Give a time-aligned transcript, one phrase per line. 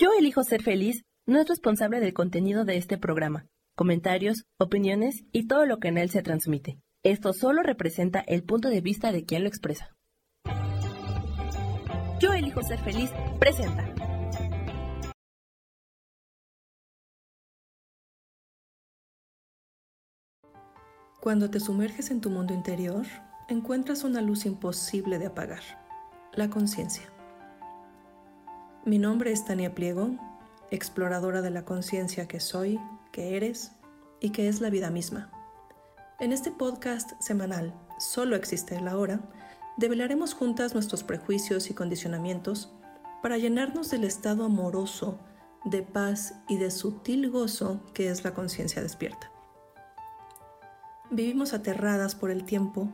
[0.00, 3.44] Yo elijo ser feliz no es responsable del contenido de este programa,
[3.76, 6.80] comentarios, opiniones y todo lo que en él se transmite.
[7.04, 9.94] Esto solo representa el punto de vista de quien lo expresa.
[12.18, 13.94] Yo elijo ser feliz, presenta.
[21.20, 23.04] Cuando te sumerges en tu mundo interior,
[23.50, 25.60] encuentras una luz imposible de apagar,
[26.32, 27.19] la conciencia.
[28.86, 30.10] Mi nombre es Tania Pliego,
[30.70, 32.80] exploradora de la conciencia que soy,
[33.12, 33.72] que eres
[34.20, 35.30] y que es la vida misma.
[36.18, 39.20] En este podcast semanal, Solo existe la hora,
[39.76, 42.72] develaremos juntas nuestros prejuicios y condicionamientos
[43.22, 45.18] para llenarnos del estado amoroso,
[45.66, 49.30] de paz y de sutil gozo que es la conciencia despierta.
[51.10, 52.88] Vivimos aterradas por el tiempo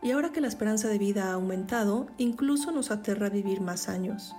[0.00, 4.36] y ahora que la esperanza de vida ha aumentado, incluso nos aterra vivir más años.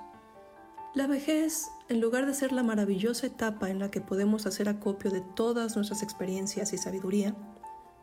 [0.94, 5.10] La vejez, en lugar de ser la maravillosa etapa en la que podemos hacer acopio
[5.10, 7.36] de todas nuestras experiencias y sabiduría,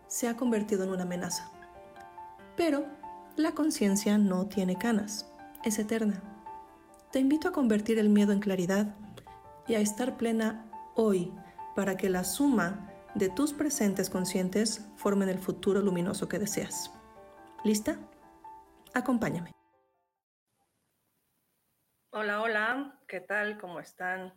[0.09, 1.53] se ha convertido en una amenaza.
[2.57, 2.87] Pero
[3.37, 5.31] la conciencia no tiene canas,
[5.65, 6.21] es eterna.
[7.13, 8.97] Te invito a convertir el miedo en claridad
[9.69, 11.33] y a estar plena hoy
[11.77, 16.91] para que la suma de tus presentes conscientes formen el futuro luminoso que deseas.
[17.63, 17.99] ¿Lista?
[18.95, 19.60] Acompáñame.
[22.13, 23.57] Hola, hola, ¿qué tal?
[23.57, 24.35] ¿Cómo están?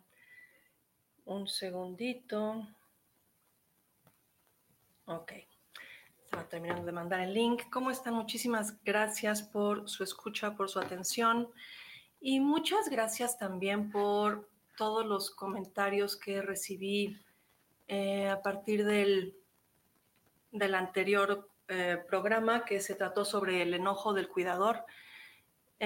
[1.24, 2.68] Un segundito.
[5.06, 5.32] Ok,
[6.22, 7.62] estaba terminando de mandar el link.
[7.72, 8.14] ¿Cómo están?
[8.14, 11.50] Muchísimas gracias por su escucha, por su atención
[12.20, 17.20] y muchas gracias también por todos los comentarios que recibí
[17.88, 19.34] eh, a partir del,
[20.52, 24.84] del anterior eh, programa que se trató sobre el enojo del cuidador.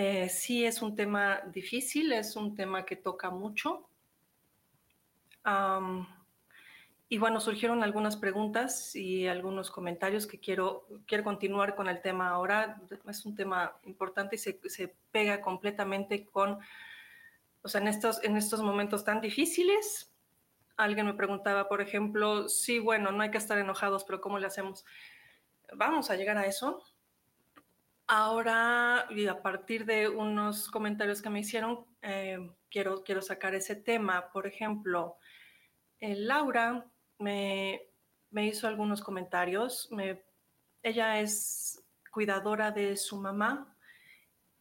[0.01, 3.89] Eh, sí es un tema difícil, es un tema que toca mucho.
[7.09, 12.29] y bueno, surgieron algunas preguntas y algunos comentarios que quiero, quiero continuar con el tema
[12.29, 12.81] ahora.
[13.09, 16.61] Es un tema importante y se, se pega completamente con,
[17.63, 20.13] o sea, en estos, en estos momentos tan difíciles,
[20.77, 24.47] alguien me preguntaba, por ejemplo, sí, bueno, no hay que estar enojados, pero ¿cómo le
[24.47, 24.85] hacemos?
[25.75, 26.85] Vamos a llegar a eso.
[28.11, 32.39] Ahora, y a partir de unos comentarios que me hicieron, eh,
[32.71, 34.33] quiero, quiero sacar ese tema.
[34.33, 35.19] Por ejemplo,
[36.01, 36.87] eh, Laura
[37.19, 37.83] me,
[38.31, 39.91] me, hizo algunos comentarios.
[40.83, 43.77] ella es cuidadora de su mamá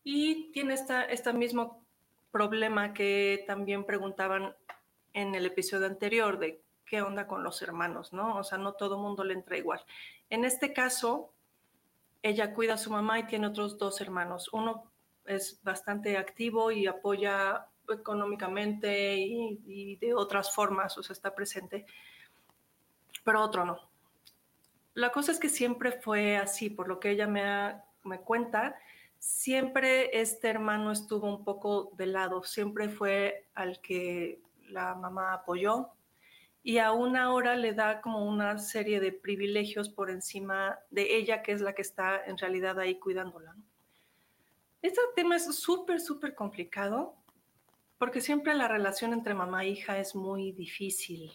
[0.04, 0.76] y tiene
[1.10, 1.86] este mismo
[2.32, 4.58] problema que también preguntaban
[5.14, 8.38] en el episodio anterior de qué onda con los hermanos, ¿no?
[8.38, 9.82] O sea, no todo mundo le entra igual.
[10.30, 11.34] En este caso,
[12.22, 14.50] ella cuida a su mamá y tiene otros dos hermanos.
[14.52, 14.92] Uno
[15.26, 21.86] es bastante activo y apoya económicamente y, de otras formas, o sea, está presente,
[23.24, 23.80] pero otro no.
[24.94, 28.76] La cosa es que siempre fue así, por lo que ella me, me cuenta,
[29.20, 35.92] siempre este hermano estuvo un poco de lado, siempre fue al que la mamá apoyó
[36.68, 41.54] y aún ahora le da como una serie de privilegios por encima de ella, que
[41.54, 43.56] es la que está en realidad ahí cuidándola.
[44.82, 47.16] Este tema es súper, súper complicado
[47.98, 51.32] porque siempre la relación entre mamá e hija es muy difícil.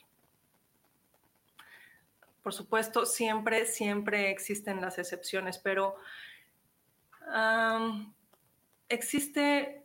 [2.42, 5.96] Por supuesto, siempre, siempre existen las excepciones, pero
[8.86, 9.82] existe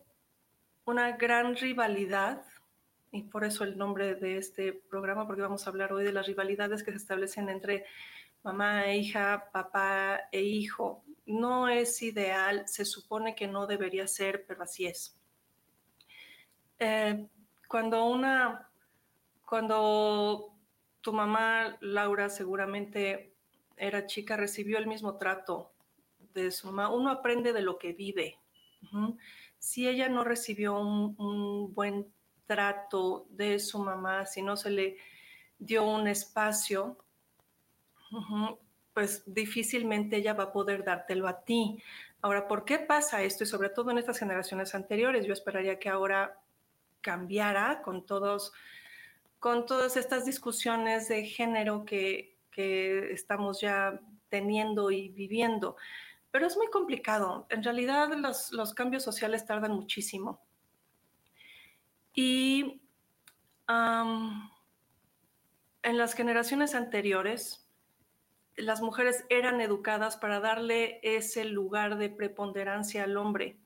[0.83, 2.43] una gran rivalidad
[3.11, 6.27] y por eso el nombre de este programa, porque vamos a hablar hoy de las
[6.27, 7.85] rivalidades que se establecen entre
[8.43, 11.03] mamá e hija, papá e hijo.
[11.25, 15.17] No es ideal, se supone que no debería ser, pero así es.
[16.79, 17.27] Eh,
[17.67, 18.69] cuando una,
[19.45, 20.53] cuando
[21.01, 23.33] tu mamá, Laura, seguramente
[23.75, 25.71] era chica, recibió el mismo trato
[26.33, 28.37] de su mamá, uno aprende de lo que vive.
[29.59, 32.07] Si ella no recibió un, un buen
[32.47, 34.97] trato de su mamá, si no se le
[35.59, 36.97] dio un espacio,
[38.93, 41.83] pues difícilmente ella va a poder dártelo a ti.
[42.21, 43.43] Ahora, ¿por qué pasa esto?
[43.43, 46.39] Y sobre todo en estas generaciones anteriores, yo esperaría que ahora
[47.01, 48.53] cambiara con todos,
[49.39, 52.35] con todas estas discusiones de género que,
[53.11, 55.75] estamos ya teniendo y viviendo.
[56.31, 57.45] Pero es muy complicado.
[57.51, 60.41] En realidad los, los cambios sociales tardan muchísimo.
[62.19, 62.81] Y
[64.07, 64.49] en
[65.83, 67.69] las generaciones anteriores,
[68.55, 73.59] las mujeres eran educadas para darle ese lugar de preponderancia al hombre,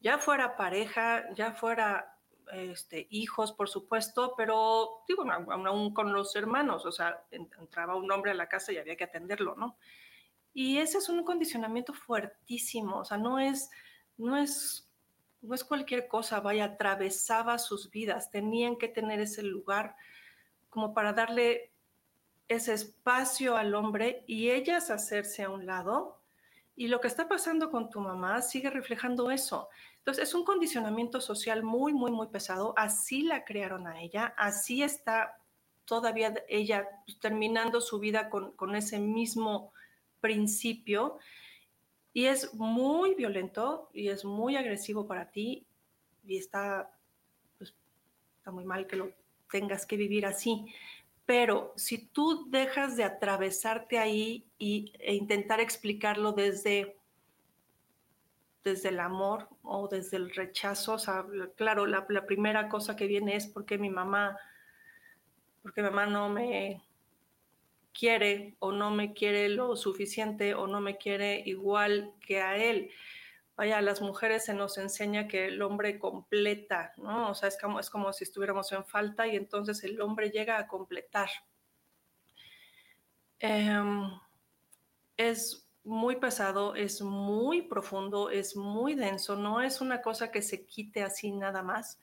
[0.00, 2.18] ya fuera pareja, ya fuera
[2.52, 8.32] este, hijos, por supuesto, pero digo, aún con los hermanos, o sea, entraba un hombre
[8.32, 9.78] a la casa y había que atenderlo, ¿no?
[10.52, 13.70] Y ese es un condicionamiento fuertísimo, o sea, no es,
[14.18, 14.85] no es,
[15.42, 19.96] no es cualquier cosa, vaya, atravesaba sus vidas, tenían que tener ese lugar
[20.70, 21.70] como para darle
[22.48, 26.20] ese espacio al hombre y ellas hacerse a un lado.
[26.76, 29.68] Y lo que está pasando con tu mamá sigue reflejando eso.
[29.98, 32.74] Entonces, es un condicionamiento social muy, muy, muy pesado.
[32.76, 35.38] Así la crearon a ella, así está
[35.86, 39.72] todavía ella pues, terminando su vida con, con ese mismo
[40.20, 41.18] principio.
[42.16, 45.66] Y es muy violento y es muy agresivo para ti
[46.24, 46.90] y está,
[47.58, 47.74] pues,
[48.38, 49.12] está muy mal que lo
[49.50, 50.64] tengas que vivir así.
[51.26, 56.96] Pero si tú dejas de atravesarte ahí y, e intentar explicarlo desde,
[58.64, 60.96] desde el amor o desde el rechazo,
[61.54, 64.38] claro, la, primera cosa que viene es porque mi mamá,
[65.60, 66.82] porque mamá no me
[67.98, 72.90] quiere o no me quiere lo suficiente o no me quiere igual que a él
[73.56, 77.30] vaya, a las mujeres se nos enseña que el hombre completa, ¿no?
[77.30, 80.58] O sea, es como, es como si estuviéramos en falta y entonces el hombre llega
[80.58, 81.30] a completar.
[83.38, 84.10] Em,
[85.16, 90.66] es muy pesado, es muy profundo, es muy denso, no es una cosa que se
[90.66, 91.98] quite así nada más.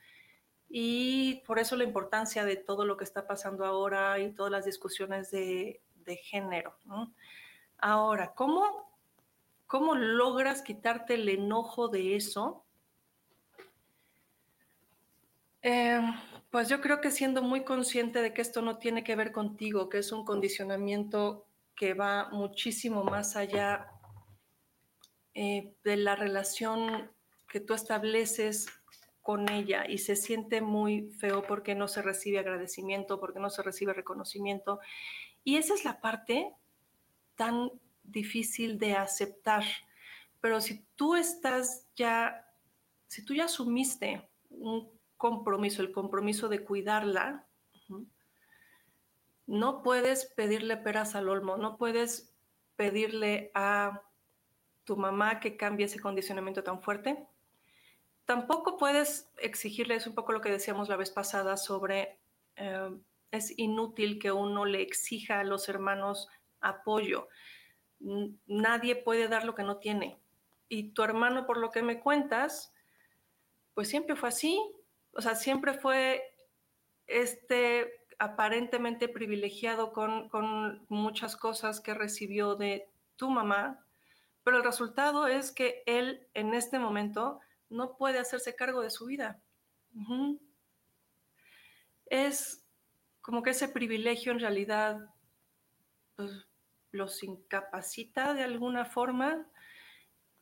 [0.75, 4.65] Y por eso la importancia de todo lo que está pasando ahora y todas las
[4.65, 6.75] discusiones de, de género.
[7.77, 8.93] Ahora, ¿cómo
[9.73, 12.63] ¿Cómo logras quitarte el enojo de eso?
[15.63, 15.99] Eh,
[16.51, 19.89] pues yo creo que siendo muy consciente de que esto no tiene que ver contigo,
[19.89, 23.87] que es un condicionamiento que va muchísimo más allá
[25.33, 27.11] eh, de la relación
[27.47, 28.67] que tú estableces
[29.23, 33.63] con ella y se siente muy feo porque no se recibe agradecimiento, porque no se
[33.63, 34.79] recibe reconocimiento.
[35.45, 36.53] Y esa es la parte
[37.35, 37.71] tan
[38.03, 39.63] difícil de aceptar.
[40.41, 42.47] Pero si tú estás ya,
[43.07, 47.47] si tú ya asumiste un compromiso, el compromiso de cuidarla,
[49.45, 52.33] no puedes pedirle peras al olmo, no puedes
[52.75, 54.01] pedirle a
[54.83, 57.25] tu mamá que cambie ese condicionamiento tan fuerte.
[58.25, 62.19] Tampoco puedes exigirle, es un poco lo que decíamos la vez pasada sobre,
[62.55, 62.89] eh,
[63.31, 66.29] es inútil que uno le exija a los hermanos
[66.61, 67.27] apoyo
[68.47, 70.19] nadie puede dar lo que no tiene.
[70.69, 72.73] Y tu hermano, por lo que me cuentas,
[73.73, 74.59] pues siempre fue así.
[75.13, 76.23] O sea, siempre fue
[77.07, 83.85] este aparentemente privilegiado con, con muchas cosas que recibió de tu mamá,
[84.43, 87.39] pero el resultado es que él en este momento
[87.73, 89.41] no puede hacerse cargo de su vida.
[92.05, 92.65] Es
[93.21, 94.99] como que ese privilegio en realidad
[96.15, 96.31] pues,
[96.91, 99.47] los incapacita de alguna forma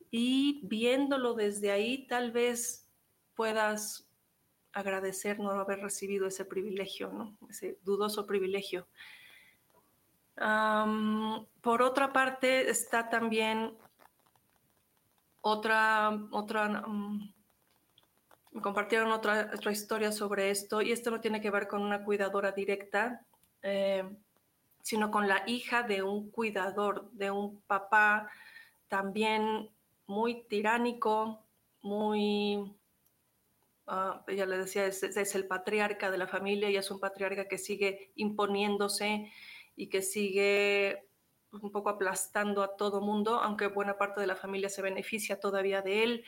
[0.09, 2.89] y viéndolo desde ahí tal vez
[3.35, 4.09] puedas
[4.73, 7.37] agradecer no haber recibido ese privilegio, ¿no?
[7.49, 8.87] ese dudoso privilegio.
[11.61, 13.77] por otra parte está también
[15.41, 16.85] otra, otra,
[18.51, 22.03] me compartieron otra, otra historia sobre esto y esto no tiene que ver con una
[22.03, 23.25] cuidadora directa.
[23.63, 24.03] Eh,
[24.81, 28.29] sino con la hija de un cuidador, de un papá
[28.87, 29.69] también
[30.07, 31.45] muy tiránico,
[31.81, 32.57] muy,
[33.87, 37.47] uh, ella le decía, es, es, el patriarca de la familia y es un patriarca
[37.47, 39.31] que sigue imponiéndose
[39.75, 41.07] y que sigue
[41.51, 45.81] un poco aplastando a todo mundo, aunque buena parte de la familia se beneficia todavía
[45.81, 46.25] de él.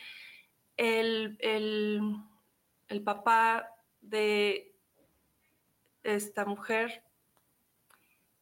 [0.75, 2.01] El, el,
[2.88, 3.70] el papá
[4.01, 4.75] de
[6.03, 7.03] esta mujer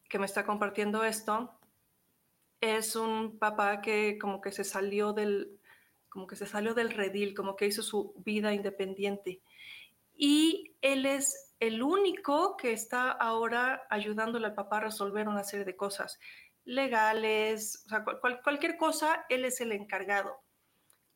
[0.10, 1.52] que me está compartiendo esto
[2.60, 5.58] es un papá que como que se salió del
[6.10, 9.42] como que se salió del redil, como que hizo su vida independiente.
[10.14, 15.64] Y él es el único que está ahora ayudándole al papá a resolver una serie
[15.64, 16.20] de cosas
[16.66, 18.04] legales, o sea,
[18.44, 20.42] cualquier cosa, él es el encargado,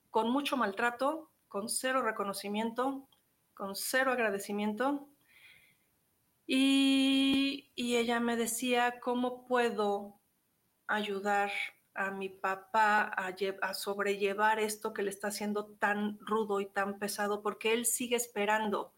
[0.09, 3.07] con mucho maltrato, con cero reconocimiento,
[3.53, 5.07] con cero agradecimiento,
[6.47, 10.19] y, ella me decía, ¿cómo puedo
[10.87, 11.51] ayudar
[11.93, 16.99] a mi papá a, a, sobrellevar esto que le está haciendo tan rudo y tan
[16.99, 17.41] pesado?
[17.41, 18.93] Porque él sigue esperando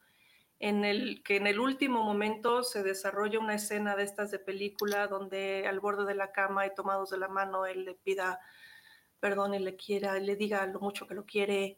[0.59, 5.07] en el que en el último momento se desarrolla una escena de estas de película
[5.07, 8.39] donde al borde de la cama y tomados de la mano él le pida
[9.19, 11.77] perdón y le quiera, le diga lo mucho que lo quiere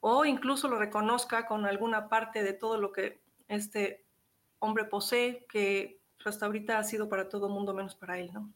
[0.00, 4.04] o incluso lo reconozca con alguna parte de todo lo que este
[4.58, 8.52] hombre posee, que hasta ahorita ha sido para todo el mundo menos para él, ¿no?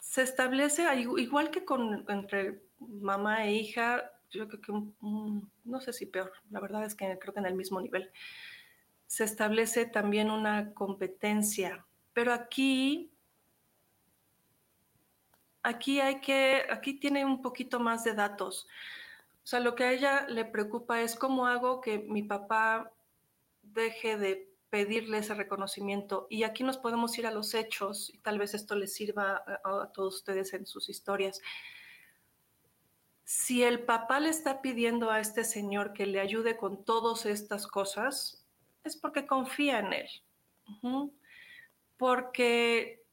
[0.00, 4.72] se establece, igual que con, entre mamá e hija, yo creo que
[5.64, 8.10] no sé si peor, la verdad es que creo que en el mismo nivel,
[9.06, 13.10] se establece también una competencia, pero aquí,
[15.62, 18.66] aquí hay que, aquí tiene un poquito más de datos.
[19.44, 22.90] O sea, lo que a ella le preocupa es cómo hago que mi papá
[23.62, 26.26] deje de pedirle ese reconocimiento.
[26.30, 29.92] Y aquí nos podemos ir a los hechos y tal vez esto les sirva a,
[29.92, 31.40] todos ustedes en sus historias.
[33.44, 37.66] Si el papá le está pidiendo a este señor que le ayude con todas estas
[37.66, 38.42] cosas,
[38.84, 40.08] es porque confía en él.
[41.98, 43.04] Porque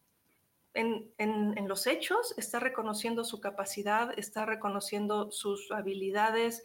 [0.74, 6.64] en, los hechos está reconociendo su capacidad, está reconociendo sus habilidades,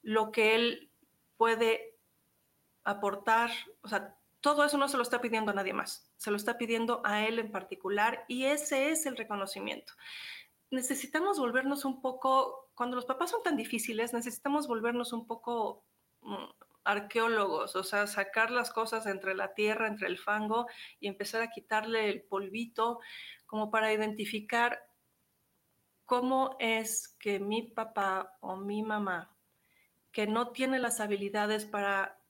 [0.00, 0.90] lo que él
[1.36, 1.98] puede
[2.82, 3.50] aportar,
[3.82, 6.56] o sea, todo eso no se lo está pidiendo a nadie más, se lo está
[6.56, 9.92] pidiendo a él en particular y ese es el reconocimiento.
[10.70, 15.82] Necesitamos volvernos un poco, cuando los papás son tan difíciles, necesitamos volvernos un poco
[16.20, 16.44] mm,
[16.84, 20.66] arqueólogos, o sea, sacar las cosas entre la tierra, entre el fango
[21.00, 23.00] y empezar a quitarle el polvito
[23.46, 24.86] como para identificar
[26.04, 29.34] cómo es que mi papá o mi mamá,
[30.12, 32.20] que no tiene las habilidades para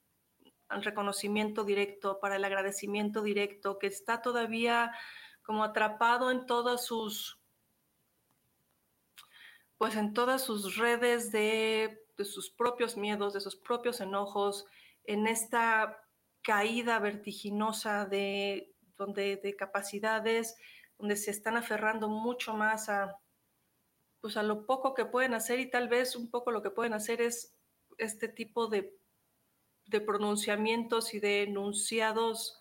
[0.69, 4.93] al reconocimiento directo, para el agradecimiento directo, que está todavía
[5.43, 7.41] como atrapado en todas sus,
[9.79, 14.67] pues en todas sus redes de, de sus propios miedos, de sus propios enojos,
[15.05, 15.99] en esta
[16.43, 20.57] caída vertiginosa de, donde, de capacidades,
[20.99, 23.19] donde se están aferrando mucho más a,
[24.21, 26.95] pues a lo poco que pueden hacer y tal vez un poco lo que pueden
[26.95, 27.55] hacer es
[27.99, 28.97] este tipo de
[29.87, 32.61] de pronunciamientos y de enunciados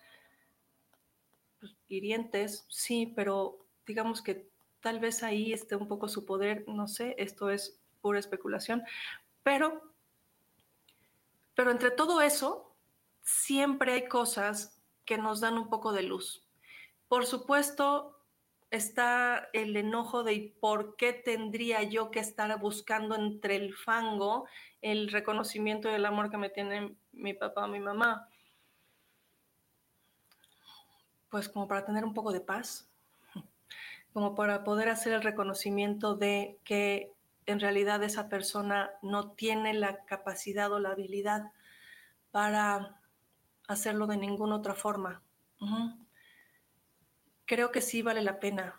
[1.60, 4.50] pues, hirientes, sí, pero digamos que
[4.86, 8.84] tal vez ahí esté un poco su poder, no sé, esto es pura especulación,
[9.42, 9.82] pero,
[11.56, 12.76] pero entre todo eso,
[13.24, 16.46] siempre hay cosas que nos dan un poco de luz.
[17.08, 18.22] Por supuesto,
[18.70, 24.46] está el enojo de por qué tendría yo que estar buscando entre el fango
[24.84, 28.30] el reconocimiento del amor que me tiene mi papá o mi mamá.
[31.32, 32.88] Pues como para tener un poco de paz,
[34.16, 37.12] como para poder hacer el reconocimiento de que
[37.46, 41.52] en realidad esa persona no tiene la capacidad o la habilidad
[42.32, 43.00] para
[43.68, 45.22] hacerlo de ninguna otra forma
[47.46, 48.76] creo que sí vale la pena.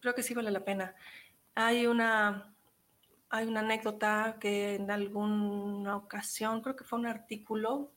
[0.00, 0.94] Creo que sí vale la pena.
[1.54, 2.54] Hay una,
[3.30, 7.92] hay una anécdota que en alguna ocasión, creo que fue un artículo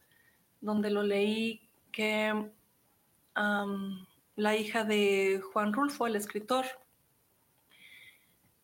[0.62, 2.52] donde lo leí, que
[4.36, 6.66] la hija de Juan Rulfo, el escritor,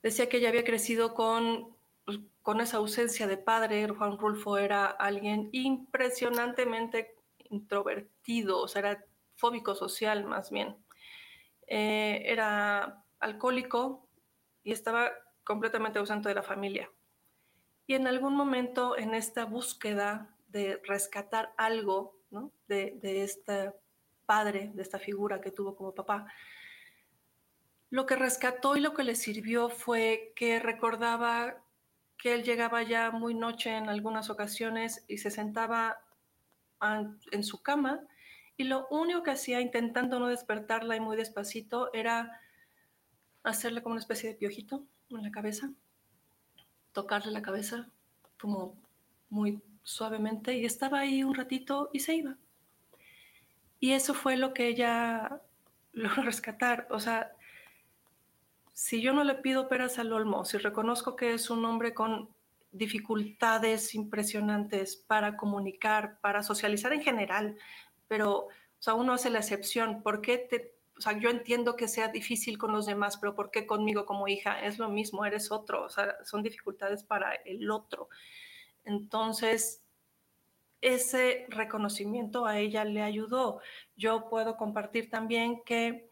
[0.03, 1.75] decía que ella había crecido con,
[2.05, 3.87] pues, con esa ausencia de padre.
[3.87, 7.15] Juan Rulfo era alguien impresionantemente
[7.49, 10.75] introvertido, o sea, era fóbico social más bien.
[11.67, 14.05] Eh, era alcohólico
[14.63, 15.11] y estaba
[15.43, 16.91] completamente ausente de la familia.
[17.87, 22.15] Y en algún momento en esta búsqueda de rescatar algo
[22.67, 23.73] de, de este
[24.25, 26.27] padre, de esta figura que tuvo como papá,
[27.89, 31.57] lo que rescató y lo que le sirvió fue que recordaba
[32.17, 35.99] que él llegaba ya muy noche en algunas ocasiones y se sentaba
[37.31, 38.01] en su cama
[38.57, 42.39] y lo único que hacía, intentando no despertarla y muy despacito, era
[43.43, 45.71] hacerle como una especie de piojito en la cabeza,
[46.91, 47.89] tocarle la cabeza
[48.39, 48.75] como
[49.29, 52.37] muy suavemente y estaba ahí un ratito y se iba.
[53.81, 55.41] Y eso fue lo que ella
[55.91, 56.87] logró rescatar.
[56.91, 57.33] O sea,
[58.71, 62.29] si yo no le pido peras al olmo, si reconozco que es un hombre con
[62.71, 67.57] dificultades impresionantes para comunicar, para socializar en general,
[68.07, 70.03] pero, o sea, uno hace la excepción.
[70.03, 73.49] ¿Por qué te, o sea, yo entiendo que sea difícil con los demás, pero ¿por
[73.49, 74.61] qué conmigo como hija?
[74.63, 78.09] Es lo mismo, eres otro, o sea, son dificultades para el otro.
[78.85, 79.81] Entonces,
[80.81, 83.61] ese reconocimiento a ella le ayudó.
[83.95, 86.09] Yo puedo compartir también que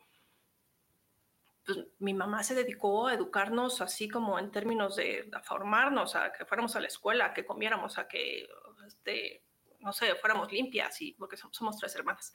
[1.66, 6.46] pues, mi mamá se dedicó a educarnos así como en términos de formarnos, a que
[6.46, 8.48] fuéramos a la escuela, a que comiéramos, a que
[8.88, 9.44] este,
[9.80, 12.34] no sé, fuéramos limpias, porque somos tres hermanas.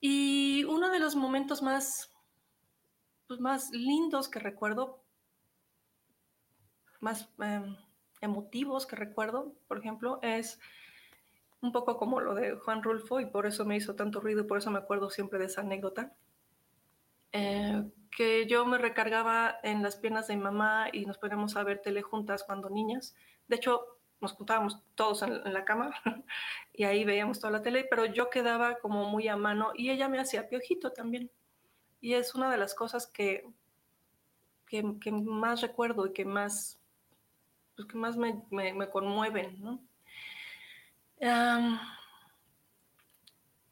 [0.00, 2.12] Y uno de los momentos más,
[3.26, 5.04] pues más lindos que recuerdo
[7.00, 7.76] más em,
[8.20, 10.60] emotivos que recuerdo, por ejemplo, es
[11.62, 14.44] un poco como lo de Juan Rulfo y por eso me hizo tanto ruido y
[14.44, 16.14] por eso me acuerdo siempre de esa anécdota.
[17.32, 21.62] Eh, que yo me recargaba en las piernas de mi mamá y nos poníamos a
[21.62, 23.14] ver tele juntas cuando niñas.
[23.46, 25.94] De hecho, nos juntábamos todos en, la cama
[26.72, 30.08] y ahí veíamos toda la tele, pero yo quedaba como muy a mano y ella
[30.08, 31.30] me hacía piojito también.
[32.00, 33.46] Y es una de las cosas que,
[34.66, 36.80] que, más recuerdo y que más,
[37.76, 39.60] pues que más me, me, conmueven.
[39.60, 39.80] ¿no?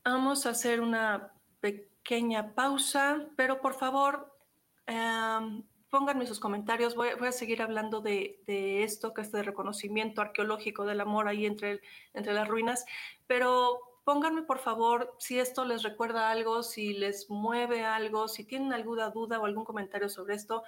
[0.04, 4.34] Vamos a hacer una pequeña pausa, pero por favor,
[5.90, 6.94] pónganme sus comentarios.
[6.94, 8.40] Voy, a seguir hablando de,
[8.82, 11.80] esto, que es de reconocimiento arqueológico del amor ahí entre,
[12.14, 12.84] entre las ruinas,
[13.26, 18.72] pero pónganme por favor si esto les recuerda algo, si les mueve algo, si tienen
[18.72, 20.64] alguna duda o algún comentario sobre esto,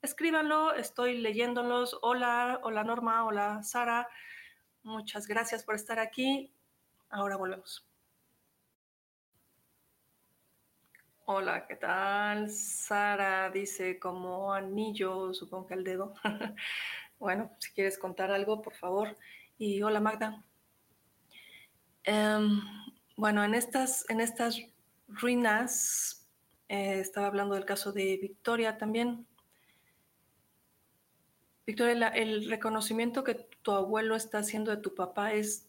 [0.00, 1.98] escríbanlo, estoy leyéndolos.
[2.00, 4.08] Hola, hola Norma, hola Sara,
[4.82, 6.52] muchas gracias por estar aquí.
[7.10, 7.88] Ahora volvemos.
[11.24, 12.50] Hola, ¿qué tal?
[12.50, 16.14] Sara dice como anillo, supongo que al dedo.
[17.18, 19.16] bueno, si quieres contar algo, por favor.
[19.58, 20.42] Y hola, Magda.
[22.04, 22.60] Em,
[23.16, 24.58] bueno, en estas, en estas
[25.08, 26.26] ruinas,
[26.68, 29.26] eh, estaba hablando del caso de Victoria también.
[31.66, 35.68] Victoria, el reconocimiento que tu abuelo está haciendo de tu papá es,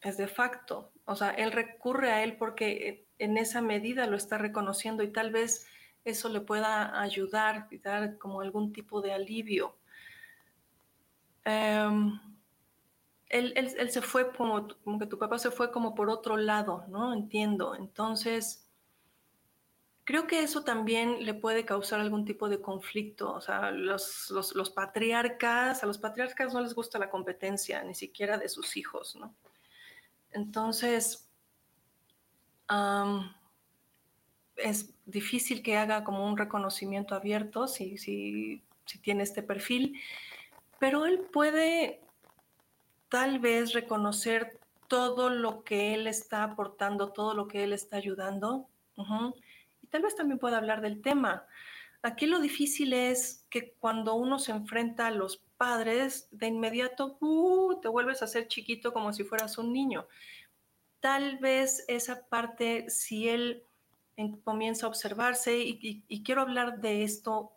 [0.00, 0.90] es de facto.
[1.04, 5.30] O sea, él recurre a él porque en esa medida lo está reconociendo y tal
[5.30, 5.66] vez
[6.04, 9.76] eso le pueda ayudar y dar como algún tipo de alivio.
[11.44, 12.18] Em,
[13.28, 17.12] él, se fue como, como que tu papá se fue como por otro lado, ¿no?
[17.12, 17.74] Entiendo.
[17.74, 18.63] Entonces,
[20.04, 23.32] creo que eso también le puede causar algún tipo de conflicto.
[23.32, 24.30] O sea, los,
[24.74, 29.34] patriarcas, a los patriarcas no les gusta la competencia, ni siquiera de sus hijos, ¿no?
[30.30, 31.28] Entonces,
[34.56, 38.62] es difícil que haga como un reconocimiento abierto si, si,
[39.00, 40.00] tiene este perfil,
[40.78, 42.00] pero él puede
[43.08, 48.68] tal vez reconocer todo lo que él está aportando, todo lo que él está ayudando.
[49.94, 51.46] Tal vez también pueda hablar del tema.
[52.02, 57.80] Aquí lo difícil es que cuando uno se enfrenta a los padres, de inmediato uh,
[57.80, 60.06] te vuelves a ser chiquito como si fueras un niño
[61.04, 63.62] tal vez esa parte, si él
[64.42, 67.52] comienza a observarse, y, quiero hablar de esto,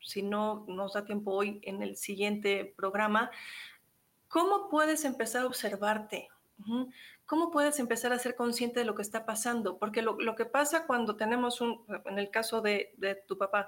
[0.00, 3.30] si no nos da tiempo hoy en el siguiente programa,
[4.26, 6.28] ¿cómo puedes empezar a observarte?
[7.26, 9.78] ¿Cómo puedes empezar a ser consciente de lo que está pasando?
[9.78, 12.94] Porque lo, que pasa cuando tenemos un, en el caso de,
[13.26, 13.66] tu papá,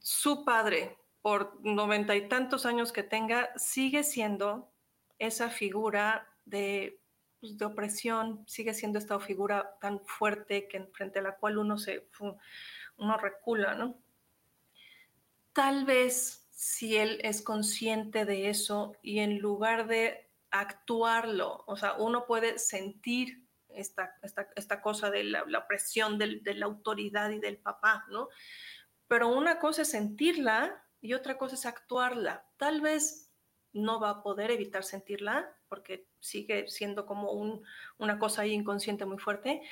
[0.00, 4.70] su padre, por noventa y tantos años que tenga, sigue siendo
[5.18, 11.36] esa figura pues, de, opresión, sigue siendo esta figura tan fuerte que frente a la
[11.36, 12.08] cual uno se
[12.96, 13.96] uno recula, ¿no?
[15.52, 21.94] Tal vez si él es consciente de eso y en lugar de actuarlo, o sea,
[21.94, 24.16] uno puede sentir esta,
[24.54, 28.28] esta, cosa de la, presión de la autoridad y del papá, ¿no?
[29.06, 32.46] Pero una cosa es sentirla y otra cosa es actuarla.
[32.56, 33.32] Tal vez
[33.72, 37.30] no va a poder evitar sentirla porque sigue siendo como
[37.98, 39.62] una cosa ahí inconsciente muy fuerte,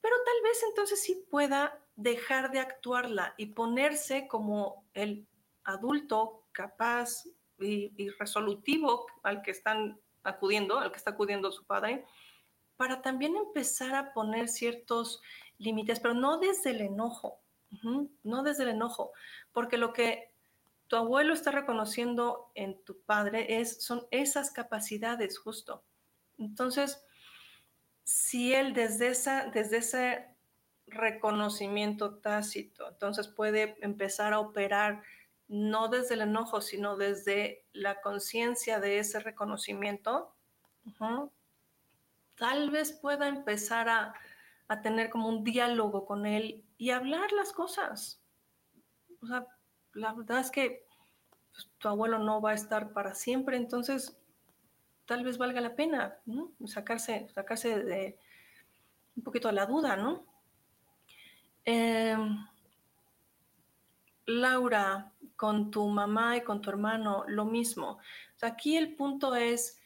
[0.00, 5.26] pero tal vez entonces sí pueda dejar de actuarla y ponerse como el
[5.64, 7.24] adulto capaz
[7.58, 12.04] y, resolutivo al que están acudiendo, al que está acudiendo su padre,
[12.76, 15.22] para también empezar a poner ciertos
[15.58, 17.40] límites, pero no desde el enojo,
[18.22, 19.12] no desde el enojo,
[19.52, 20.32] porque lo que
[20.88, 25.82] tu abuelo está reconociendo en tu padre es, son esas capacidades justo.
[26.38, 27.02] Entonces,
[28.04, 30.26] si él desde, esa, desde ese
[30.86, 35.02] reconocimiento tácito, entonces puede empezar a operar
[35.48, 40.34] no desde el enojo, sino desde la conciencia de ese reconocimiento,
[42.36, 44.14] tal vez pueda empezar a,
[44.68, 48.20] a, tener como un diálogo con él y hablar las cosas.
[49.20, 49.46] O sea,
[49.92, 50.86] la verdad es que
[51.52, 54.18] pues, tu abuelo no va a estar para siempre, entonces
[55.06, 56.18] tal vez valga la pena
[56.66, 58.18] sacarse, sacarse de
[59.16, 60.24] un poquito de la duda, ¿no?
[61.64, 62.46] Em,
[64.26, 65.11] Laura,
[65.42, 67.98] con tu mamá y con tu hermano, lo mismo.
[68.42, 69.82] aquí el punto es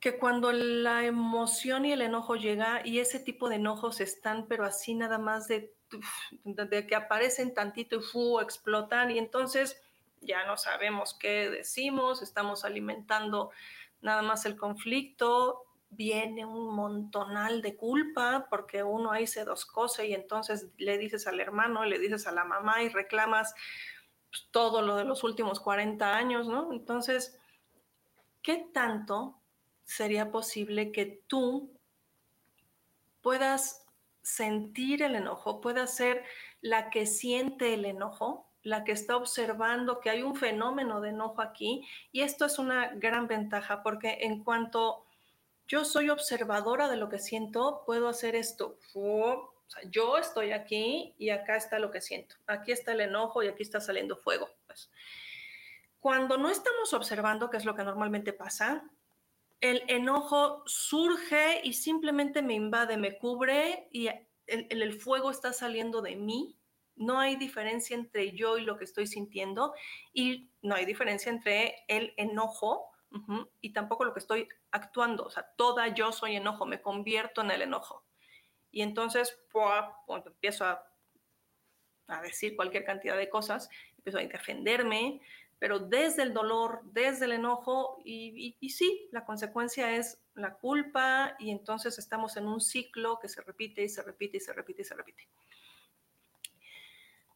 [0.00, 4.66] que cuando la emoción y el enojo llega y ese tipo de enojos están, pero
[4.66, 5.74] así nada más de,
[6.86, 9.80] que aparecen tantito y explotan y entonces
[10.20, 13.52] ya no sabemos qué decimos, estamos alimentando
[14.02, 20.04] nada más el conflicto, viene un montonal de culpa porque uno ahí se dos cosas
[20.04, 23.54] y entonces le dices al hermano, le dices a la mamá y reclamas
[24.36, 26.72] pues, todo lo de los últimos 40 años, ¿no?
[26.72, 27.38] Entonces,
[28.42, 29.40] ¿qué tanto
[29.84, 31.72] sería posible que tú
[33.22, 33.86] puedas
[34.22, 36.24] sentir el enojo, puedas ser
[36.60, 41.40] la que siente el enojo, la que está observando que hay un fenómeno de enojo
[41.40, 41.86] aquí?
[42.12, 45.04] Y esto es una gran ventaja porque en cuanto
[45.68, 48.78] yo soy observadora de lo que siento, puedo hacer esto.
[49.90, 52.36] Yo estoy aquí y acá está lo que siento.
[52.46, 54.48] Aquí está el enojo y aquí está saliendo fuego.
[54.66, 54.90] Pues.
[56.00, 58.88] Cuando no estamos observando, qué es lo que normalmente pasa,
[59.60, 66.02] el enojo surge y simplemente me invade, me cubre y el, el fuego está saliendo
[66.02, 66.58] de mí.
[66.94, 69.74] No hay diferencia entre yo y lo que estoy sintiendo
[70.12, 72.90] y no hay diferencia entre el enojo
[73.60, 75.24] y tampoco lo que estoy actuando.
[75.24, 78.05] O sea, toda yo soy enojo, me convierto en el enojo.
[78.76, 79.34] Y entonces,
[80.26, 80.86] empiezo a,
[82.08, 85.22] a, decir cualquier cantidad de cosas, empiezo a defenderme,
[85.58, 91.36] pero desde el dolor, desde el enojo, y, y, sí, la consecuencia es la culpa,
[91.38, 94.82] y entonces estamos en un ciclo que se repite y se repite y se repite
[94.82, 95.26] y se repite.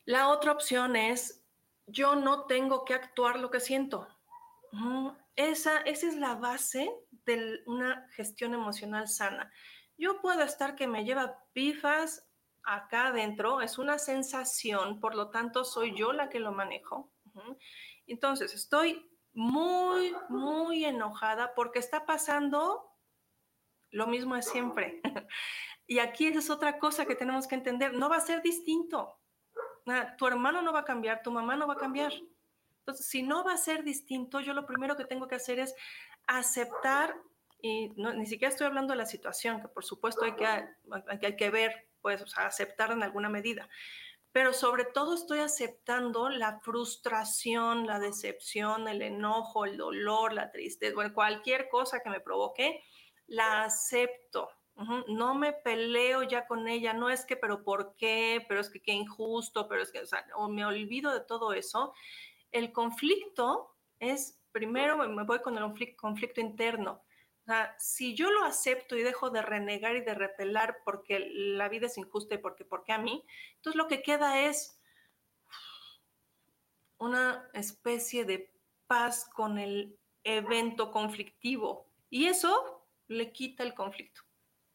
[0.05, 1.43] La otra opción es,
[1.87, 4.07] yo no tengo que actuar lo que siento.
[5.37, 6.93] Esa, esa es la base
[7.25, 9.51] de una gestión emocional sana.
[10.01, 12.27] Yo puedo estar que me lleva pifas
[12.63, 17.13] acá adentro, es una sensación, por lo tanto soy yo la que lo manejo.
[18.07, 22.97] Entonces, estoy muy, muy enojada porque está pasando
[23.91, 25.03] lo mismo de siempre.
[25.87, 29.19] y aquí esa es otra cosa que tenemos que entender, no va a ser distinto.
[30.17, 32.15] Tu hermano no va a cambiar, tu mamá no va a cambiar.
[32.79, 35.75] Entonces, si no va a ser distinto, yo lo primero que tengo que hacer es
[36.27, 37.15] aceptar,
[37.63, 41.51] y ni siquiera estoy hablando de la situación, que por supuesto hay que, hay que
[41.51, 43.69] ver, pues, o sea, aceptar en alguna medida,
[44.33, 50.95] pero sobre todo estoy aceptando la frustración, la decepción, el enojo, el dolor, la tristeza,
[50.95, 52.83] bueno, cualquier cosa que me provoque,
[53.27, 54.51] la acepto.
[55.09, 58.43] No me peleo ya con ella, no es que, pero ¿por qué?
[58.49, 61.53] Pero es que qué injusto, pero es que, o sea, o me olvido de todo
[61.53, 61.93] eso
[62.53, 67.03] el conflicto es, primero me voy con el conflicto interno.
[67.43, 71.69] O sea, si yo lo acepto y dejo de renegar y de repelar porque la
[71.69, 73.25] vida es injusta y porque, porque a mí,
[73.57, 74.79] entonces lo que queda es
[76.99, 78.53] una especie de
[78.87, 81.87] paz con el evento conflictivo.
[82.11, 84.23] Y eso le quita el conflicto.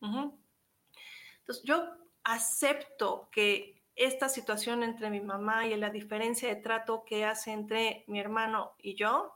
[0.02, 1.86] Entonces yo
[2.24, 8.04] acepto que esta situación entre mi mamá y la diferencia de trato que hace entre
[8.08, 9.36] mi hermano y yo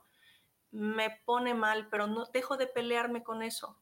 [0.70, 3.80] me pone mal, pero no dejo de pelearme con eso.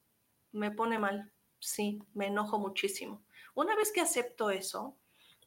[0.52, 3.22] Me pone mal, sí, me enojo muchísimo.
[3.54, 4.96] Una vez que acepto eso,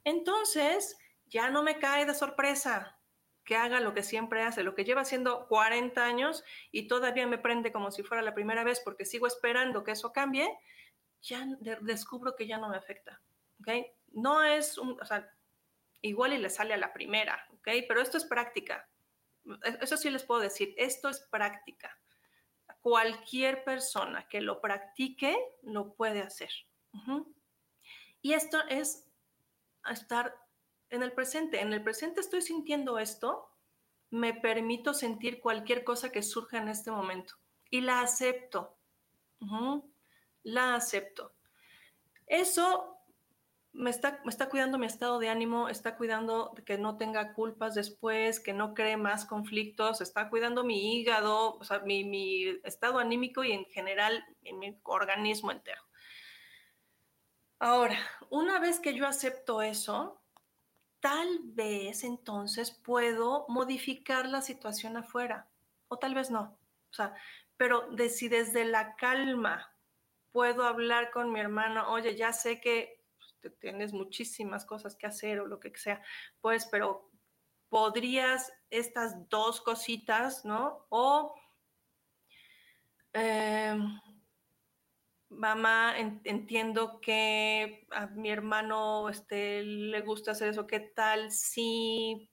[0.03, 2.97] entonces ya no me cae de sorpresa
[3.43, 7.39] que haga lo que siempre hace, lo que lleva haciendo 40 años y todavía me
[7.39, 10.47] prende como si fuera la primera vez porque sigo esperando que eso cambie,
[11.21, 11.47] ya
[11.81, 13.19] descubro que ya no me afecta.
[13.59, 13.91] ¿okay?
[14.13, 15.29] no es un, o sea,
[16.01, 17.67] igual y le sale a la primera, ¿ok?
[17.87, 18.87] Pero esto es práctica.
[19.45, 21.97] E, eso sí les puedo decir, esto es práctica.
[22.81, 26.51] Cualquier persona que lo practique lo puede hacer.
[28.21, 29.07] Y esto es
[29.89, 30.35] estar
[30.89, 31.61] en el presente.
[31.61, 33.49] En el presente estoy sintiendo esto,
[34.09, 37.35] me permito sentir cualquier cosa que surja en este momento
[37.69, 38.77] y la acepto.
[40.43, 41.33] La acepto.
[42.27, 43.00] Eso
[43.73, 47.73] me está, me está cuidando mi estado de ánimo, está cuidando que no tenga culpas
[47.73, 52.99] después, que no cree más conflictos, está cuidando mi hígado, o sea, mi, mi estado
[52.99, 55.81] anímico y en general en mi organismo entero.
[57.59, 57.97] Ahora,
[58.29, 60.21] una vez que yo acepto eso,
[60.99, 65.47] tal vez entonces puedo modificar la situación afuera,
[65.87, 66.57] o tal vez no.
[66.89, 67.13] O sea,
[67.55, 69.73] pero de si desde la calma
[70.31, 73.00] puedo hablar con mi hermano, oye, ya sé que
[73.49, 76.01] tienes muchísimas cosas que hacer o lo que sea,
[76.41, 77.09] pues, pero
[77.69, 80.85] podrías estas dos cositas, ¿no?
[80.89, 81.33] O,
[83.13, 83.99] em,
[85.29, 92.29] mamá, entiendo que a mi hermano este, le gusta hacer eso, ¿qué tal si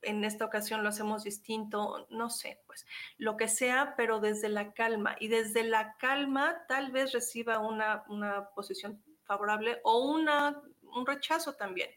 [0.00, 2.06] en esta ocasión lo hacemos distinto?
[2.10, 2.86] No sé, pues
[3.18, 5.16] lo que sea, pero desde la calma.
[5.20, 11.54] Y desde la calma tal vez reciba una, una posición favorable o una, un rechazo
[11.54, 11.88] también,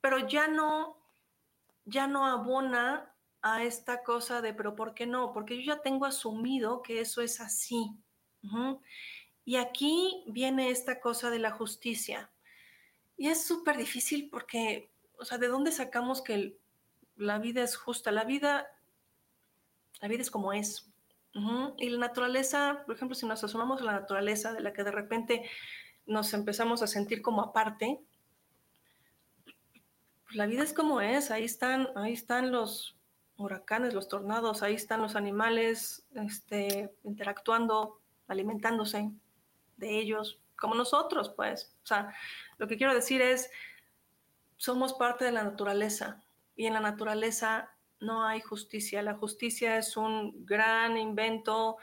[0.00, 0.98] pero ya no,
[1.84, 5.32] ya no abona a esta cosa de, pero ¿por qué no?
[5.32, 7.92] Porque yo ya tengo asumido que eso es así.
[9.44, 12.30] Y aquí viene esta cosa de la justicia.
[13.16, 16.58] Y es súper difícil porque, o sea, ¿de dónde sacamos que
[17.16, 18.10] la vida es justa?
[18.10, 18.66] La vida,
[20.00, 20.90] la vida es como es.
[21.78, 24.92] Y la naturaleza, por ejemplo, si nos asomamos a la naturaleza de la que de
[24.92, 25.50] repente
[26.06, 28.00] nos empezamos a sentir como aparte,
[30.24, 32.96] pues la vida es como es, ahí están, ahí están los
[33.36, 39.10] huracanes, los tornados, ahí están los animales este, interactuando, alimentándose
[39.76, 41.72] de ellos, como nosotros, pues.
[41.82, 42.14] O sea,
[42.58, 43.50] lo que quiero decir es,
[44.56, 46.22] somos parte de la naturaleza
[46.56, 49.02] y en la naturaleza no hay justicia.
[49.02, 51.76] La justicia es un gran invento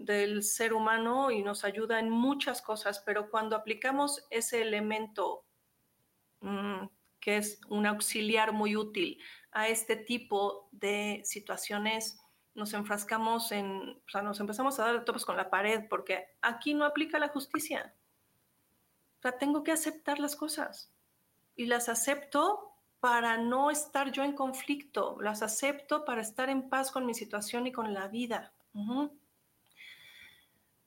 [0.00, 5.44] del ser humano y nos ayuda en muchas cosas, pero cuando aplicamos ese elemento
[6.40, 6.86] mm,
[7.20, 12.18] que es un auxiliar muy útil a este tipo de situaciones,
[12.54, 16.72] nos enfrascamos en, o sea, nos empezamos a dar topes con la pared porque aquí
[16.72, 17.94] no aplica la justicia.
[19.18, 20.94] O sea, tengo que aceptar las cosas
[21.56, 26.90] y las acepto para no estar yo en conflicto, las acepto para estar en paz
[26.90, 28.54] con mi situación y con la vida.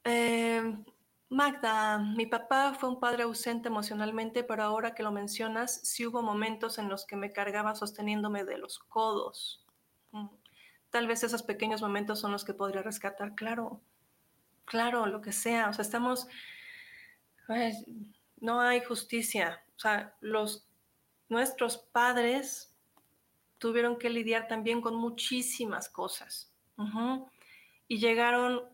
[0.04, 0.84] Em,
[1.30, 6.22] Magda, mi papá fue un padre ausente emocionalmente, pero ahora que lo mencionas, sí hubo
[6.22, 9.66] momentos en los que me cargaba sosteniéndome de los codos.
[10.12, 10.28] Mm,
[10.90, 13.82] tal vez esos pequeños momentos son los que podría rescatar, claro,
[14.66, 15.70] claro, lo que sea.
[15.70, 16.28] O sea, estamos,
[18.40, 19.64] no hay justicia.
[19.76, 20.68] O sea, los
[21.30, 22.76] nuestros padres
[23.58, 26.54] tuvieron que lidiar también con muchísimas cosas.
[27.88, 28.70] Y llegaron,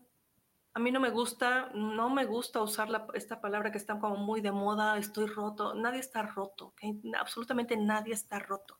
[0.72, 4.40] a mí no me gusta, no me gusta usar esta palabra que está como muy
[4.40, 5.74] de moda, estoy roto.
[5.74, 6.74] Nadie está roto,
[7.18, 8.78] absolutamente nadie está roto.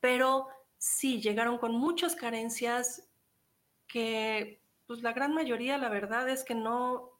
[0.00, 3.08] Pero sí, llegaron con muchas carencias
[3.86, 7.12] que, pues la gran mayoría, la verdad es que no,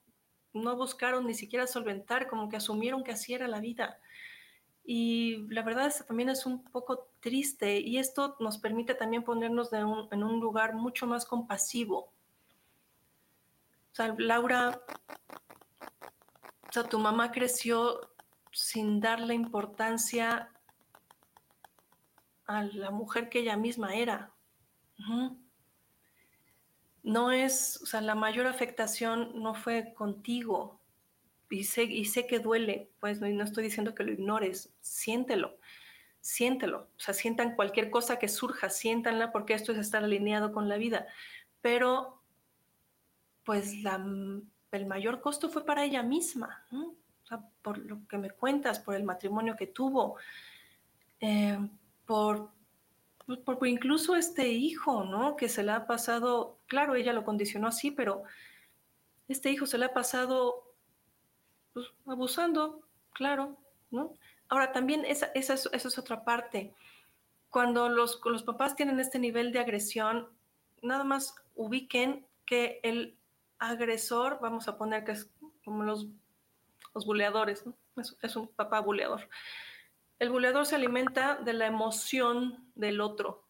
[0.53, 3.99] no buscaron ni siquiera solventar, como que asumieron que así era la vida.
[4.85, 9.73] Y la verdad es también es un poco triste y esto nos permite también ponernos
[9.73, 12.13] en un lugar mucho más compasivo.
[13.97, 14.79] O sea, Laura,
[16.69, 18.11] o sea, tu mamá creció
[18.53, 20.51] sin darle importancia
[22.45, 24.35] a la mujer que ella misma era.
[27.03, 30.79] No es, o sea, la mayor afectación no fue contigo,
[31.49, 35.57] y sé, y sé que duele, pues no, no estoy diciendo que lo ignores, siéntelo,
[36.21, 40.69] siéntelo, o sea, sientan cualquier cosa que surja, siéntanla porque esto es estar alineado con
[40.69, 41.07] la vida,
[41.63, 42.17] pero
[43.47, 43.73] pues
[44.73, 46.67] el mayor costo fue para ella misma,
[47.63, 50.17] por lo que me cuentas, por el matrimonio que tuvo,
[51.21, 51.57] eh,
[52.05, 52.51] por,
[53.25, 55.37] pues, incluso este hijo, ¿no?
[55.37, 58.25] Que se le ha pasado, claro, ella lo condicionó así, pero
[59.29, 60.75] este hijo se le ha pasado
[61.73, 62.83] pues, abusando,
[63.13, 63.57] claro,
[63.93, 64.13] ¿no?
[64.49, 66.75] Ahora, también esa, esa, es, es, otra parte.
[67.51, 70.29] Cuando los, los papás tienen este nivel de agresión,
[70.83, 73.17] nada más ubiquen que el
[73.59, 75.31] agresor, vamos a poner que es
[75.65, 76.07] como los,
[76.95, 77.65] los buleadores,
[78.23, 79.29] es, un papá buleador.
[80.19, 83.45] El buleador se alimenta de la emoción del otro.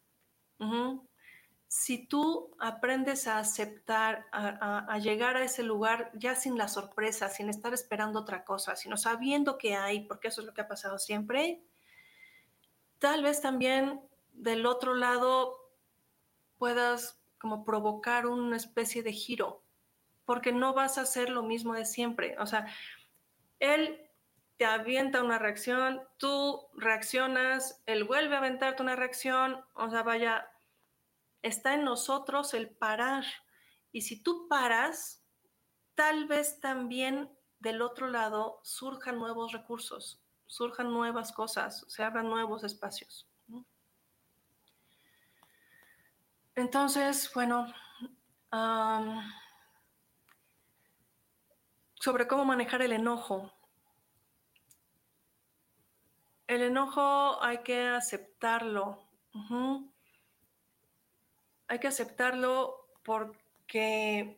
[1.67, 7.49] Si tú aprendes a aceptar, a, llegar a ese lugar ya sin la sorpresa, sin
[7.49, 10.97] estar esperando otra cosa, sino sabiendo que hay, porque eso es lo que ha pasado
[10.97, 11.61] siempre,
[12.99, 14.01] tal vez también
[14.33, 15.57] del otro lado
[16.57, 19.61] puedas como provocar una especie de giro,
[20.27, 22.35] porque no vas a hacer lo mismo de siempre.
[22.37, 22.67] O sea,
[23.59, 24.11] él
[24.57, 30.51] te avienta una reacción, tú reaccionas, él vuelve a aventarte una reacción, o sea, vaya,
[31.43, 33.23] está en nosotros el parar.
[33.93, 35.23] Y si tú paras,
[35.95, 42.65] tal vez también del otro lado surjan nuevos recursos, surjan nuevas cosas, se abran nuevos
[42.65, 43.29] espacios.
[46.53, 47.73] Entonces, bueno,
[51.99, 53.51] sobre cómo manejar el enojo.
[56.47, 59.07] El enojo hay que aceptarlo
[61.67, 64.37] hay que aceptarlo porque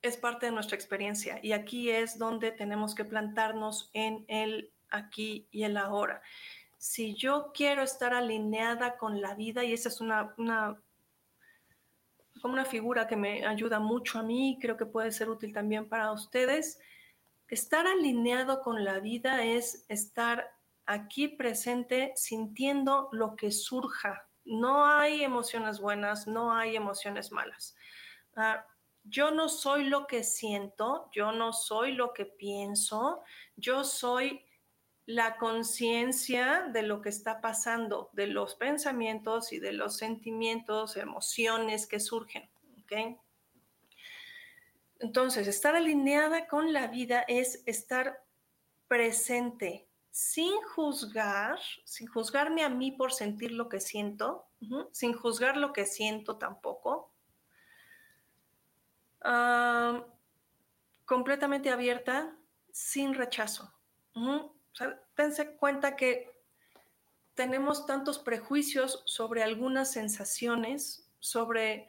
[0.00, 5.46] es parte de nuestra experiencia y aquí es donde tenemos que plantarnos en el aquí
[5.50, 6.22] y el ahora.
[6.78, 10.34] Si yo quiero estar alineada con la vida, y esa es una,
[12.42, 15.88] como una figura que me ayuda mucho a mí, creo que puede ser útil también
[15.88, 16.78] para ustedes,
[17.48, 20.50] estar alineado con la vida es estar
[20.84, 27.76] aquí presente sintiendo lo que surja No hay emociones buenas, no hay emociones malas.
[28.34, 28.66] Ah,
[29.04, 33.22] yo no soy lo que siento, yo no soy lo que pienso,
[33.54, 34.44] yo soy
[35.06, 41.86] la conciencia de lo que está pasando, de los pensamientos y de los sentimientos, emociones
[41.86, 42.48] que surgen.
[45.00, 48.22] Entonces, estar alineada con la vida es estar
[48.86, 54.46] presente, sin juzgar, sin juzgarme a mí por sentir lo que siento,
[54.92, 57.10] sin juzgar lo que siento tampoco.
[61.04, 62.36] completamente abierta,
[62.72, 63.72] sin rechazo.
[65.58, 66.30] Cuenta que
[67.34, 71.88] tenemos tantos prejuicios sobre algunas sensaciones, sobre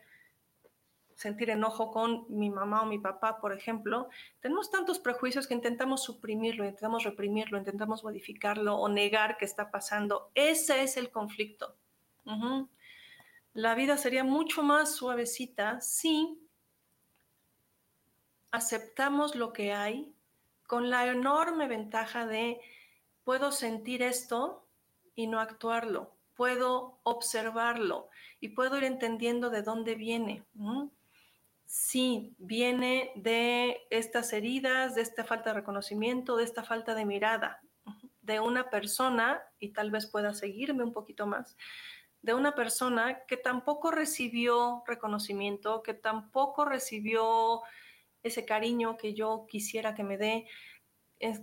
[1.15, 6.04] sentir enojo con mi mamá o mi papá, por ejemplo, tenemos tantos prejuicios que intentamos
[6.04, 10.32] suprimirlo, intentamos reprimirlo, intentamos modificarlo o negar que está pasando.
[10.36, 11.76] Ese es el conflicto.
[13.54, 16.39] La vida sería mucho más suavecita si
[18.52, 20.13] aceptamos lo que hay
[20.67, 22.60] con la enorme ventaja de
[23.23, 24.67] puedo sentir esto
[25.15, 28.09] y no actuarlo, puedo observarlo
[28.39, 30.43] y puedo ir entendiendo de dónde viene.
[31.65, 37.62] Sí, viene de estas heridas, de esta falta de reconocimiento, de esta falta de mirada,
[38.21, 41.57] de una persona, y tal vez pueda seguirme un poquito más,
[42.21, 47.62] de una persona que tampoco recibió reconocimiento, que tampoco recibió
[48.23, 50.47] ese cariño que yo quisiera que me dé,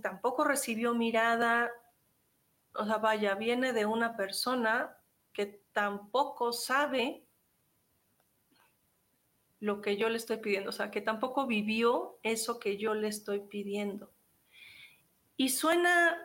[0.01, 1.71] tampoco recibió mirada,
[2.73, 4.97] o sea, vaya, viene de una persona
[5.33, 7.25] que tampoco sabe
[9.59, 13.07] lo que yo le estoy pidiendo, o sea, que tampoco vivió eso que yo le
[13.07, 14.11] estoy pidiendo.
[15.37, 16.17] Y suena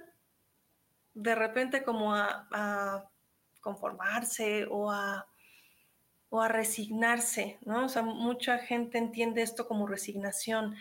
[1.14, 3.09] de repente como a,
[3.61, 5.27] conformarse o a,
[6.29, 7.87] o a resignarse, ¿no?
[7.87, 10.77] O sea, mucha gente entiende esto como resignación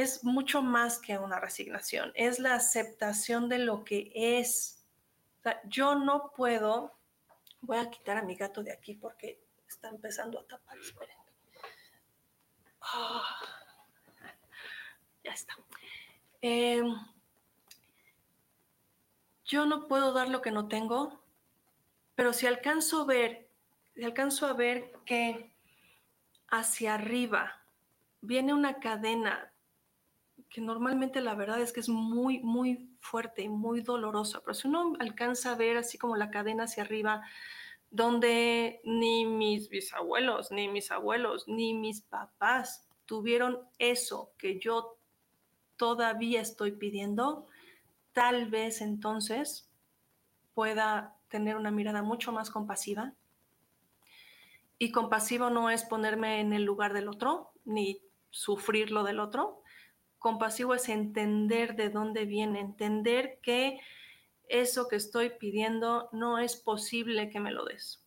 [0.00, 4.84] es mucho más que una resignación, es la aceptación de lo que es.
[5.64, 6.98] yo no puedo,
[7.60, 11.16] voy a quitar a mi gato de aquí porque está empezando a tapar, esperen.
[12.80, 13.24] Ah,
[15.24, 15.54] ya está.
[16.42, 16.94] Em,
[19.44, 21.22] yo no puedo dar lo que no tengo,
[22.14, 23.48] pero si alcanzo a ver,
[23.94, 25.52] si alcanzo a ver que
[26.48, 27.60] hacia arriba
[28.20, 29.52] viene una cadena
[30.50, 34.66] que normalmente la verdad es que es muy, muy fuerte y muy dolorosa, pero si
[34.66, 37.22] uno alcanza a ver así como la cadena hacia arriba,
[37.90, 44.96] donde ni mis bisabuelos, ni mis abuelos, ni mis papás tuvieron eso que yo
[45.76, 47.46] todavía estoy pidiendo,
[48.12, 49.70] tal vez entonces
[50.52, 53.14] pueda tener una mirada mucho más compasiva.
[54.78, 59.59] Y compasivo no es ponerme en el lugar del otro, ni sufrir lo del otro,
[60.20, 63.80] compasivo es entender de dónde viene, entender que
[64.48, 68.04] eso que estoy pidiendo no es posible que me lo des.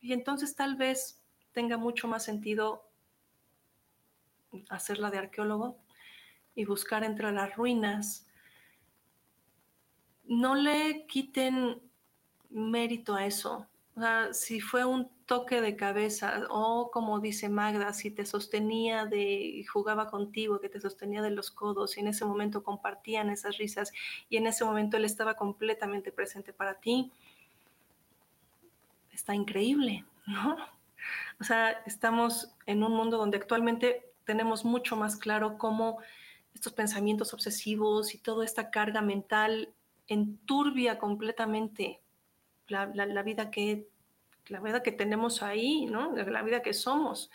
[0.00, 2.88] Y entonces tal vez tenga mucho más sentido
[4.70, 5.78] hacerla de arqueólogo
[6.54, 8.26] y buscar entre las ruinas.
[10.24, 11.82] No le quiten
[12.50, 13.66] mérito a eso.
[13.98, 19.06] O sea, si fue un toque de cabeza o como dice Magda, si te sostenía
[19.06, 23.58] de jugaba contigo, que te sostenía de los codos y en ese momento compartían esas
[23.58, 23.92] risas
[24.28, 27.10] y en ese momento él estaba completamente presente para ti,
[29.10, 30.56] está increíble, ¿no?
[31.40, 35.98] O sea, estamos en un mundo donde actualmente tenemos mucho más claro cómo
[36.54, 39.74] estos pensamientos obsesivos y toda esta carga mental
[40.06, 42.00] enturbia completamente
[42.68, 43.88] la, la vida que
[44.48, 46.14] la vida que tenemos ahí, ¿no?
[46.14, 47.30] La vida que somos.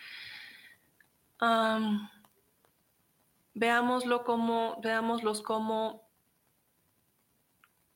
[3.54, 6.08] veámoslo como, veámoslos como,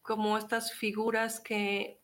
[0.02, 2.00] como estas figuras que,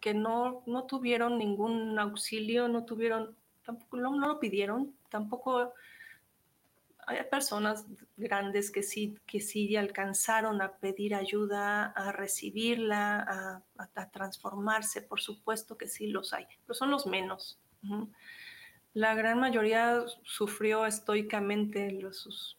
[0.00, 5.72] que no, no tuvieron ningún auxilio, no tuvieron, tampoco no, lo pidieron, tampoco
[7.06, 7.86] hay personas
[8.16, 15.78] grandes que sí, que sí alcanzaron a pedir ayuda, a recibirla, a, transformarse, por supuesto
[15.78, 17.60] que sí los hay, pero son los menos.
[18.92, 22.58] La gran mayoría sufrió estoicamente los,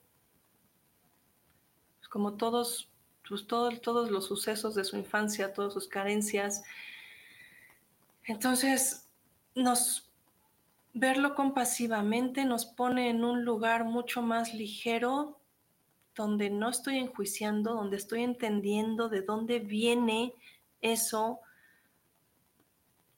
[2.09, 2.89] como todos,
[3.27, 6.63] pues, todos los sucesos de su infancia, todas sus carencias.
[8.23, 9.09] Entonces,
[9.55, 10.06] nos
[10.99, 15.39] verlo compasivamente nos pone en un lugar mucho más ligero,
[16.15, 20.33] donde no estoy enjuiciando, donde estoy entendiendo de dónde viene
[20.81, 21.39] eso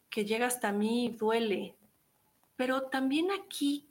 [0.10, 1.76] que llega hasta mí duele,
[2.56, 3.88] pero también aquí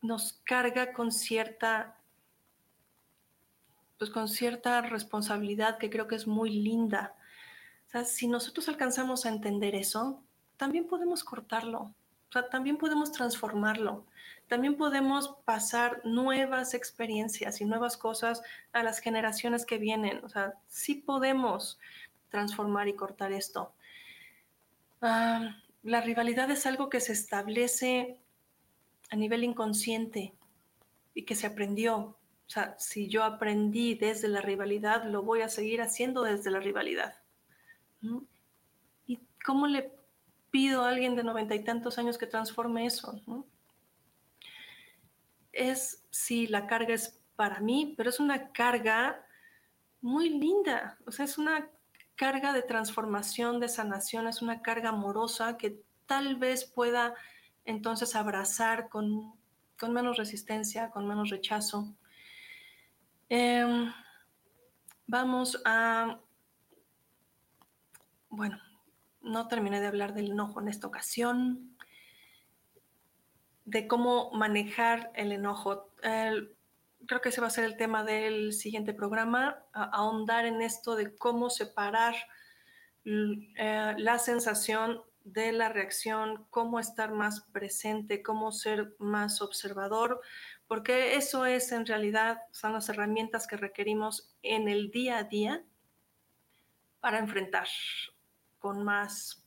[0.00, 1.98] nos carga con cierta
[3.98, 7.14] pues con cierta responsabilidad que creo que es muy linda.
[8.04, 10.20] Si nosotros alcanzamos a entender eso,
[10.56, 11.94] también podemos cortarlo,
[12.32, 14.06] o sea, también podemos transformarlo,
[14.48, 20.24] también podemos pasar nuevas experiencias y nuevas cosas a las generaciones que vienen.
[20.24, 21.78] O sea, sí podemos
[22.30, 23.74] transformar y cortar esto.
[25.02, 28.16] Ah, la rivalidad es algo que se establece
[29.10, 30.32] a nivel inconsciente
[31.12, 31.98] y que se aprendió.
[31.98, 32.16] O
[32.46, 37.14] sea, si yo aprendí desde la rivalidad, lo voy a seguir haciendo desde la rivalidad.
[39.06, 39.92] ¿Y cómo le
[40.52, 43.20] pido a alguien de noventa y tantos años que transforme eso?
[45.50, 49.26] Es, si la carga es para mí, pero es una carga
[50.00, 50.98] muy linda.
[51.06, 51.68] O sea, es una
[52.14, 57.14] carga de transformación, de sanación, es una carga amorosa que tal vez pueda
[57.64, 59.32] entonces abrazar con,
[59.88, 61.96] menos resistencia, con menos rechazo.
[63.28, 63.90] Em,
[65.06, 66.20] vamos a,
[68.28, 68.58] bueno,
[69.22, 71.76] no terminé de hablar del enojo en esta ocasión,
[73.64, 75.90] de cómo manejar el enojo.
[76.00, 81.16] creo que ese va a ser el tema del siguiente programa, ahondar en esto de
[81.16, 82.14] cómo separar
[83.04, 90.20] eh, la sensación de la reacción, cómo estar más presente, cómo ser más observador,
[90.66, 95.64] porque eso es en realidad, son las herramientas que requerimos en el día a día
[97.00, 97.66] para enfrentar
[98.62, 99.44] con más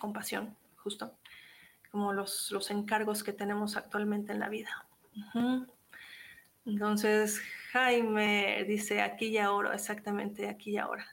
[0.00, 1.16] compasión, justo,
[1.92, 4.86] como los, los encargos que tenemos actualmente en la vida.
[6.66, 11.06] Entonces, Jaime dice aquí y ahora, exactamente aquí y ahora.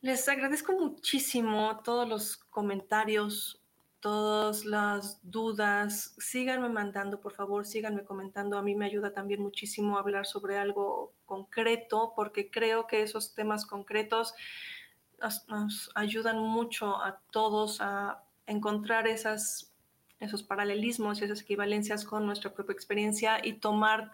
[0.00, 3.62] Les agradezco muchísimo todos los comentarios,
[4.06, 6.14] todas las dudas.
[6.18, 8.56] Síganme mandando, por favor, síganme comentando.
[8.56, 13.66] A mí me ayuda también muchísimo hablar sobre algo concreto, porque creo que esos temas
[13.66, 14.32] concretos
[15.48, 19.74] nos, ayudan mucho a todos a encontrar esas,
[20.20, 24.12] esos paralelismos y esas equivalencias con nuestra propia experiencia y tomar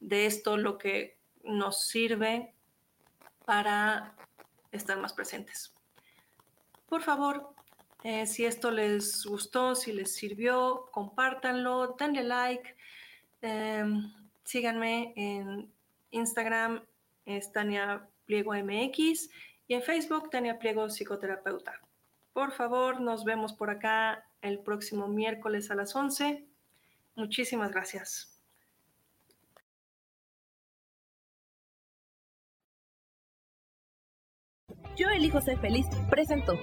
[0.00, 2.52] de esto lo que nos sirve
[3.44, 4.16] para
[4.72, 5.72] estar más presentes.
[6.88, 7.53] Por favor,
[8.04, 12.76] eh, si esto les gustó, si les sirvió, compártanlo, denle like,
[13.40, 14.12] em,
[14.44, 15.72] síganme en
[16.10, 16.84] Instagram,
[17.24, 19.30] es Tania Pliego MX
[19.66, 21.80] y en Facebook, Tania Pliego Psicoterapeuta.
[22.34, 26.44] Por favor, nos vemos por acá el próximo miércoles a las 11.
[27.14, 28.38] Muchísimas gracias.
[34.94, 36.58] Yo elijo ser feliz presentó.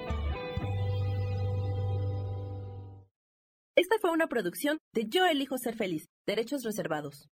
[3.78, 7.30] Esta fue una producción de Yo elijo ser feliz, derechos reservados.